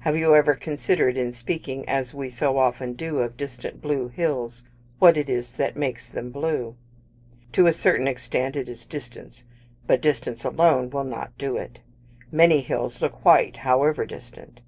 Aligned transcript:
Have 0.00 0.14
you 0.14 0.34
ever 0.34 0.54
considered, 0.56 1.16
in 1.16 1.32
speaking 1.32 1.88
as 1.88 2.12
we 2.12 2.26
do 2.26 2.32
so 2.32 2.58
often 2.58 2.96
of 3.00 3.38
distant 3.38 3.80
blue 3.80 4.08
hills, 4.08 4.62
what 4.98 5.16
it 5.16 5.30
is 5.30 5.52
that 5.52 5.74
makes 5.74 6.10
them 6.10 6.28
blue? 6.30 6.76
To 7.52 7.66
a 7.66 7.72
certain 7.72 8.06
extent 8.06 8.56
it 8.56 8.68
is 8.68 8.84
distance; 8.84 9.42
but 9.86 10.02
distance 10.02 10.44
alone 10.44 10.90
will 10.90 11.04
not 11.04 11.32
do 11.38 11.56
it. 11.56 11.78
Many 12.30 12.60
hills 12.60 13.00
look 13.00 13.24
white, 13.24 13.56
however 13.56 14.04
distant. 14.04 14.60